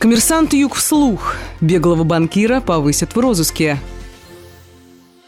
Коммерсант 0.00 0.54
Юг 0.54 0.76
вслух. 0.76 1.36
Беглого 1.60 2.04
банкира 2.04 2.62
повысят 2.62 3.14
в 3.14 3.18
розыске. 3.18 3.78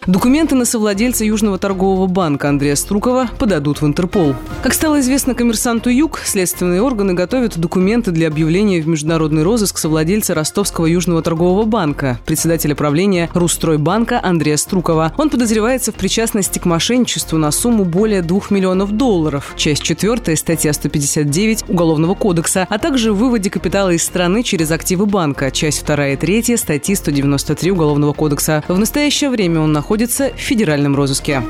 Документы 0.08 0.56
на 0.56 0.64
совладельца 0.64 1.25
Южного 1.25 1.58
торгового 1.58 2.08
банка 2.08 2.49
Андрея 2.49 2.75
Струкова 2.75 3.28
подадут 3.39 3.80
в 3.80 3.86
Интерпол. 3.86 4.34
Как 4.64 4.75
стало 4.75 4.98
известно 4.98 5.36
коммерсанту 5.36 5.91
Юг, 5.91 6.18
следственные 6.25 6.82
органы 6.82 7.14
готовят 7.14 7.57
документы 7.57 8.11
для 8.11 8.27
объявления 8.27 8.80
в 8.80 8.88
международный 8.88 9.45
розыск 9.45 9.79
совладельца 9.79 10.34
Ростовского 10.34 10.87
Южного 10.87 11.23
торгового 11.23 11.66
банка, 11.66 12.19
председателя 12.27 12.75
правления 12.75 13.30
Русстройбанка 13.33 14.19
Андрея 14.20 14.57
Струкова. 14.57 15.12
Он 15.19 15.30
подозревается 15.30 15.93
в 15.93 15.95
причастности 15.95 16.59
к 16.59 16.64
мошенничеству 16.64 17.39
на 17.39 17.53
сумму 17.53 17.84
более 17.84 18.23
2 18.23 18.41
миллионов 18.50 18.91
долларов, 18.91 19.55
часть 19.57 19.84
4 19.84 20.34
статья 20.37 20.73
159 20.73 21.66
Уголовного 21.69 22.16
кодекса, 22.16 22.66
а 22.69 22.79
также 22.80 23.12
выводе 23.12 23.50
капитала 23.50 23.91
из 23.91 24.03
страны 24.03 24.43
через 24.43 24.73
активы 24.73 25.07
банка, 25.07 25.53
часть 25.53 25.87
2 25.87 26.09
и 26.09 26.16
3 26.16 26.56
статьи 26.56 26.97
193 26.97 27.70
Уголовного 27.70 28.12
кодекса. 28.12 28.64
В 28.66 28.77
настоящее 28.77 29.30
время 29.30 29.61
он 29.61 29.70
находится 29.73 29.91
находится 29.92 30.30
в 30.34 30.41
федеральном 30.41 30.96
розыске. 30.96 31.42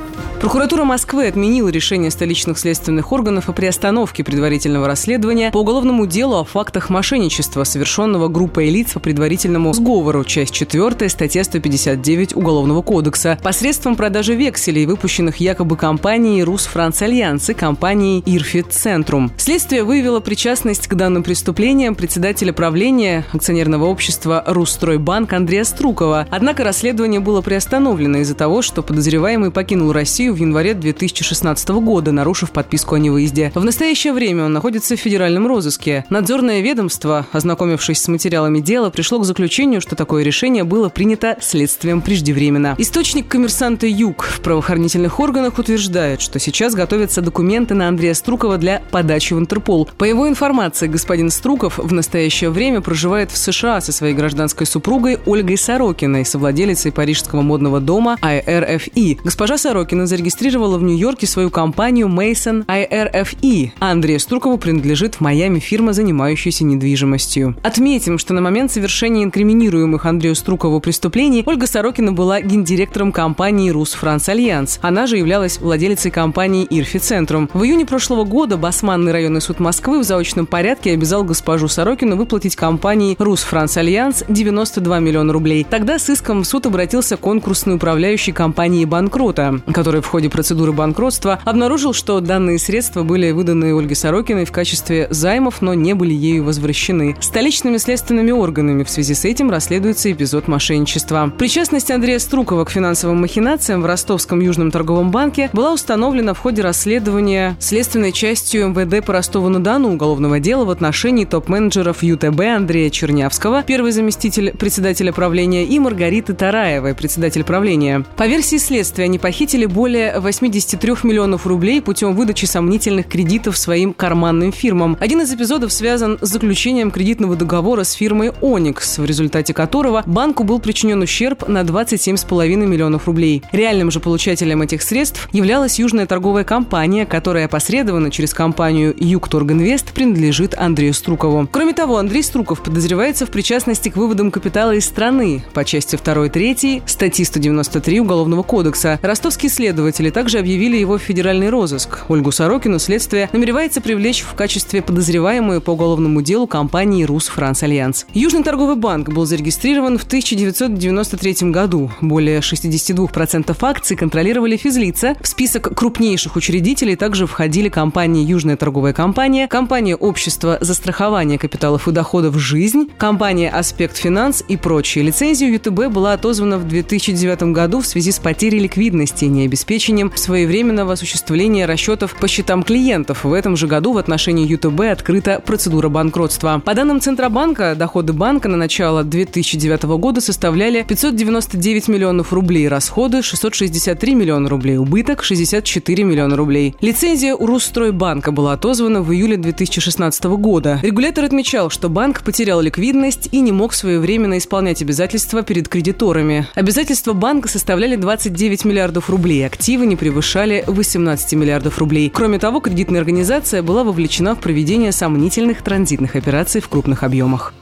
Прокуратура 0.42 0.83
Москвы 0.83 1.28
отменила 1.28 1.69
решение 1.69 2.10
столичных 2.10 2.59
следственных 2.59 3.12
органов 3.12 3.48
о 3.48 3.52
приостановке 3.52 4.24
предварительного 4.24 4.88
расследования 4.88 5.52
по 5.52 5.59
уголовному 5.59 6.05
делу 6.05 6.34
о 6.34 6.42
фактах 6.42 6.91
мошенничества, 6.91 7.62
совершенного 7.62 8.27
группой 8.27 8.69
лиц 8.69 8.95
по 8.95 8.98
предварительному 8.98 9.73
сговору, 9.73 10.24
часть 10.24 10.52
4, 10.52 11.09
статья 11.09 11.45
159 11.45 12.34
Уголовного 12.34 12.83
кодекса, 12.83 13.38
посредством 13.41 13.95
продажи 13.95 14.34
векселей, 14.34 14.86
выпущенных 14.86 15.36
якобы 15.36 15.77
компанией 15.77 16.42
«Рус 16.42 16.64
Франц 16.64 17.00
Альянс» 17.02 17.48
и 17.48 17.55
компанией 17.55 18.24
«Ирфе 18.27 18.73
Центрум». 18.72 19.30
Следствие 19.36 19.84
выявило 19.84 20.19
причастность 20.19 20.88
к 20.88 20.95
данным 20.95 21.22
преступлениям 21.22 21.95
председателя 21.95 22.52
правления 22.52 23.24
акционерного 23.33 23.84
общества 23.84 24.42
«Русстройбанк» 24.45 25.33
Андрея 25.33 25.62
Струкова. 25.62 26.27
Однако 26.30 26.64
расследование 26.64 27.20
было 27.20 27.42
приостановлено 27.42 28.19
из-за 28.19 28.31
того, 28.34 28.62
что 28.62 28.83
подозреваемый 28.83 29.50
покинул 29.50 29.92
Россию 29.92 30.34
в 30.34 30.36
январе 30.36 30.75
2016 30.75 31.69
года, 31.70 32.12
нарушив 32.12 32.50
подписку 32.50 32.94
о 32.94 32.98
невыезде. 32.98 33.52
В 33.55 33.64
настоящее 33.64 34.12
время 34.12 34.44
он 34.44 34.52
находится 34.52 34.97
в 34.97 35.00
федеральном 35.00 35.47
розыске. 35.47 36.05
Надзорное 36.11 36.61
ведомство, 36.61 37.27
ознакомившись 37.33 38.02
с 38.02 38.08
материалами 38.08 38.61
дела, 38.61 38.91
пришло 38.91 39.19
к 39.19 39.24
заключению, 39.24 39.80
что 39.80 39.97
такое 39.97 40.22
решение 40.22 40.64
было 40.64 40.89
принято 40.89 41.36
следствием 41.41 42.00
преждевременно. 42.00 42.74
Источник 42.78 43.28
коммерсанта 43.28 43.86
«Юг» 43.86 44.22
в 44.24 44.41
правоохранительных 44.41 45.20
органах 45.20 45.58
утверждает, 45.58 46.20
что 46.20 46.39
сейчас 46.39 46.74
готовятся 46.74 47.20
документы 47.22 47.74
на 47.74 47.89
Андрея 47.89 48.14
Струкова 48.14 48.58
для 48.58 48.83
подачи 48.91 49.34
в 49.34 49.39
Интерпол. 49.39 49.89
По 49.98 50.05
его 50.05 50.28
информации, 50.28 50.86
господин 50.86 51.30
Струков 51.30 51.78
в 51.78 51.92
настоящее 51.92 52.50
время 52.50 52.80
проживает 52.80 53.30
в 53.30 53.36
США 53.36 53.80
со 53.80 53.92
своей 53.92 54.14
гражданской 54.14 54.67
супругой 54.67 55.19
Ольгой 55.27 55.58
Сорокиной, 55.58 56.24
совладелицей 56.24 56.92
парижского 56.92 57.42
модного 57.42 57.80
дома 57.80 58.17
IRFE. 58.23 59.19
Госпожа 59.25 59.59
Сорокина 59.59 60.06
зарегистрировала 60.06 60.78
в 60.78 60.83
Нью-Йорке 60.83 61.27
свою 61.27 61.51
компанию 61.51 62.06
Maison 62.06 62.64
IRFE, 62.67 63.73
а 63.81 63.91
Андрею 63.91 64.20
Струкову 64.20 64.59
принадлежит 64.59 65.17
в 65.17 65.20
Майами 65.20 65.59
фирма, 65.59 65.92
занимающаяся 65.92 66.64
недвижимостью. 66.64 67.56
Отметим, 67.62 68.19
что 68.19 68.33
на 68.33 68.41
момент 68.41 68.70
совершения 68.70 69.25
инкриминируемых 69.25 70.06
Андрею 70.06 70.34
Струкову 70.37 70.81
преступлений 70.81 71.42
Ольга 71.45 71.67
Сорокина 71.67 72.12
была 72.12 72.41
гендиректором 72.41 73.11
компании 73.11 73.70
«Рус 73.70 73.95
Франц 73.95 74.29
Альянс». 74.29 74.79
Она 74.83 75.07
же 75.07 75.17
являлась 75.17 75.59
владелицей 75.59 76.12
компании 76.12 76.67
«Ирфе 76.70 77.00
Центрум». 77.01 77.51
В 77.53 77.64
июне 77.64 77.84
прошлого 77.84 78.25
года 78.25 78.57
Басманный 78.57 79.12
районный 79.12 79.41
суд 79.41 79.59
Москвы 79.59 79.98
в 79.98 80.05
заочном 80.05 80.47
порядке 80.47 80.92
обязал 80.92 81.25
госпожу 81.25 81.67
Сорокину 81.67 82.17
выплатить 82.17 82.55
компании 82.55 83.17
«Рус 83.19 83.42
Франц 83.42 83.77
Альянс» 83.77 84.23
92 84.29 85.01
миллиона 85.01 85.33
рублей. 85.33 85.67
Тогда 85.69 85.98
с 85.98 86.09
иском 86.09 86.42
в 86.42 86.47
суд 86.47 86.67
обратился 86.67 87.17
конкурсный 87.17 87.75
управляющий 87.75 88.11
компании 88.32 88.84
«Банкрота», 88.84 89.60
который 89.72 90.02
в 90.02 90.06
ходе 90.06 90.28
процедуры 90.28 90.72
банкротства, 90.72 91.40
обнаружил, 91.45 91.92
что 91.92 92.20
данные 92.20 92.58
средства 92.58 93.02
были 93.02 93.30
выданы 93.30 93.77
Ольге 93.77 93.95
Сорокиной 93.95 94.45
в 94.45 94.52
качестве 94.52 95.06
займов, 95.11 95.62
но 95.62 95.74
не 95.74 95.95
были 95.95 96.12
ею 96.12 96.45
возвращены. 96.45 97.17
Столичными 97.20 97.77
следственными 97.78 98.30
органами 98.30 98.84
в 98.84 98.90
связи 98.90 99.14
с 99.14 99.24
этим 99.24 99.51
расследуется 99.51 100.12
эпизод 100.12 100.48
мошенничества. 100.48 101.33
Причастность 101.39 101.90
Андрея 101.90 102.18
Струкова 102.18 102.64
к 102.64 102.70
финансовым 102.70 103.20
махинациям 103.20 103.83
в 103.83 103.86
Ростовском 103.86 104.40
Южном 104.40 104.70
торговом 104.70 105.11
банке 105.11 105.51
была 105.52 105.72
установлена 105.72 106.34
в 106.34 106.39
ходе 106.39 106.62
расследования 106.62 107.56
следственной 107.61 108.12
частью 108.12 108.68
МВД 108.68 109.05
по 109.05 109.12
Ростову-на-Дону 109.12 109.92
уголовного 109.92 110.40
дела 110.40 110.64
в 110.64 110.70
отношении 110.70 111.24
топ-менеджеров 111.24 112.02
ЮТБ 112.02 112.40
Андрея 112.40 112.90
Чернявского, 112.90 113.62
первый 113.62 113.92
заместитель 113.92 114.52
председателя 114.52 115.12
правления, 115.12 115.64
и 115.64 115.78
Маргариты 115.78 116.34
Тараевой, 116.34 116.95
председатель 116.95 117.45
правления. 117.45 118.02
По 118.17 118.27
версии 118.27 118.57
следствия, 118.57 119.05
они 119.05 119.18
похитили 119.18 119.67
более 119.67 119.92
более 119.92 120.20
83 120.20 120.95
миллионов 121.02 121.46
рублей 121.46 121.83
путем 121.83 122.14
выдачи 122.14 122.46
сомнительных 122.46 123.08
кредитов 123.08 123.58
своим 123.58 123.92
карманным 123.92 124.51
фирмам. 124.51 124.96
Один 125.01 125.20
из 125.20 125.33
эпизодов 125.35 125.73
связан 125.73 126.18
с 126.23 126.29
заключением 126.29 126.90
кредитного 126.90 127.36
договора 127.36 127.85
с 127.85 127.92
фирмой 127.92 128.32
«Оникс», 128.40 128.99
в 128.99 129.05
результате 129.05 129.52
которого 129.52 130.02
банку 130.06 130.44
был 130.44 130.61
причинен 130.61 131.02
ущерб 131.02 131.46
на 131.46 131.61
27,5 131.61 132.56
миллионов 132.67 133.06
рублей. 133.06 133.43
Реальным 133.52 133.90
же 133.90 134.00
получателем 134.00 134.62
этих 134.62 134.82
средств 134.82 135.29
являлась 135.32 135.79
южная 135.79 136.06
торговая 136.06 136.44
компания, 136.44 137.05
которая 137.05 137.44
опосредованно 137.44 138.11
через 138.11 138.32
компанию 138.32 138.94
«Югторгинвест» 138.96 139.93
принадлежит 139.93 140.55
Андрею 140.56 140.94
Струкову. 140.94 141.49
Кроме 141.52 141.75
того, 141.75 141.99
Андрей 141.99 142.23
Струков 142.23 142.62
подозревается 142.62 143.26
в 143.26 143.31
причастности 143.31 143.90
к 143.90 143.96
выводам 143.96 144.31
капитала 144.31 144.73
из 144.73 144.87
страны 144.87 145.44
по 145.52 145.64
части 145.64 145.96
2-3 145.96 146.82
статьи 146.87 147.25
193 147.26 147.92
Уголовного 148.00 148.43
кодекса. 148.43 148.99
Следователь 149.03 149.73
Следователи 149.73 150.11
также 150.11 150.38
объявили 150.38 150.76
его 150.76 150.97
в 150.97 151.03
федеральный 151.03 151.50
розыск. 151.50 152.05
Ольгу 152.08 152.32
Сорокину 152.32 152.79
следствие 152.79 153.29
намеревается 153.32 153.81
привлечь 153.81 154.23
в 154.23 154.35
качестве 154.35 154.81
подозреваемую 154.81 155.61
по 155.61 155.73
уголовному 155.73 156.23
делу 156.23 156.47
компании 156.47 157.05
«Рус 157.05 157.26
Франс 157.26 157.62
Альянс». 157.62 158.06
Южный 158.14 158.43
торговый 158.43 158.76
банк 158.76 159.11
был 159.11 159.26
зарегистрирован 159.26 159.99
в 159.99 160.05
1993 160.05 161.50
году. 161.50 161.91
Более 162.00 162.41
62% 162.41 163.56
акций 163.61 163.97
контролировали 163.97 164.56
физлица. 164.56 165.14
В 165.20 165.29
список 165.29 165.76
крупнейших 165.76 166.37
учредителей 166.37 166.97
также 166.97 167.26
входили 167.26 167.69
компании 167.69 168.25
«Южная 168.25 168.56
торговая 168.56 168.93
компания», 168.93 169.49
компания 169.49 169.97
«Общество 169.97 170.58
застрахования 170.61 171.38
капиталов 171.38 171.88
и 171.88 171.93
доходов 171.93 172.37
«Жизнь», 172.38 172.88
компания 172.97 173.50
«Аспект 173.50 173.97
Финанс» 173.97 174.43
и 174.49 174.56
прочие. 174.56 175.05
Лицензию 175.05 175.52
ЮТБ 175.52 175.93
была 175.93 176.14
отозвана 176.14 176.58
в 176.58 176.67
2009 176.67 177.52
году 177.52 177.81
в 177.82 177.87
связи 177.87 178.12
с 178.12 178.19
потерей 178.19 178.61
ликвидности, 178.61 179.26
не 179.26 179.44
обеспеченной 179.44 179.82
обеспечением 179.82 180.12
своевременного 180.15 180.93
осуществления 180.93 181.67
расчетов 181.67 182.15
по 182.15 182.29
счетам 182.29 182.62
клиентов. 182.62 183.25
В 183.25 183.32
этом 183.32 183.56
же 183.56 183.67
году 183.67 183.93
в 183.93 183.99
отношении 183.99 184.47
ЮТБ 184.47 184.81
открыта 184.93 185.43
процедура 185.44 185.88
банкротства. 185.88 186.62
По 186.65 186.75
данным 186.75 187.00
Центробанка, 187.00 187.75
доходы 187.75 188.12
банка 188.12 188.49
на 188.49 188.56
начало 188.56 189.03
2009 189.03 189.82
года 189.99 190.20
составляли 190.20 190.85
599 190.87 191.88
миллионов 191.88 192.32
рублей, 192.32 192.69
расходы 192.69 193.23
663 193.23 194.14
миллиона 194.14 194.49
рублей, 194.49 194.76
убыток 194.76 195.25
64 195.25 196.05
миллиона 196.05 196.37
рублей. 196.37 196.76
Лицензия 196.81 197.35
у 197.35 197.47
Русстройбанка 197.47 198.31
была 198.31 198.53
отозвана 198.53 199.03
в 199.03 199.12
июле 199.12 199.37
2016 199.37 200.25
года. 200.25 200.79
Регулятор 200.82 201.25
отмечал, 201.25 201.70
что 201.70 201.88
банк 201.88 202.23
потерял 202.23 202.61
ликвидность 202.61 203.29
и 203.32 203.41
не 203.41 203.53
мог 203.53 203.73
своевременно 203.73 204.38
исполнять 204.38 204.82
обязательства 204.82 205.43
перед 205.43 205.69
кредиторами. 205.69 206.47
Обязательства 206.55 207.14
банка 207.14 207.49
составляли 207.49 207.71
29 207.96 208.64
миллиардов 208.64 209.08
рублей, 209.08 209.46
активы 209.46 209.87
не 209.87 209.96
превышали 209.96 210.64
18 210.66 211.32
миллиардов 211.34 211.78
рублей. 211.78 212.10
Кроме 212.10 212.38
того, 212.38 212.60
кредитная 212.60 213.00
организация 213.00 213.62
была 213.62 213.82
вовлечена 213.84 214.34
в 214.34 214.40
проведение 214.40 214.93
сомнительных 214.93 215.62
транзитных 215.62 216.16
операций 216.16 216.60
в 216.60 216.69
крупных 216.69 217.02
объемах. 217.02 217.55